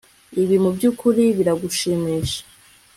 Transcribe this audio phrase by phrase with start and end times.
[0.41, 2.41] Ibi mubyukuri biragushimisha